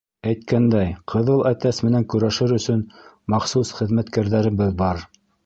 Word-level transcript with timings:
Әйткәндәй, 0.29 0.93
«ҡыҙыл 1.13 1.43
әтәс» 1.49 1.81
менән 1.89 2.07
көрәшер 2.15 2.55
өсөн 2.57 2.81
махсус 3.35 3.75
хеҙмәткәрҙәребеҙ 3.83 4.75
бар. 4.83 5.07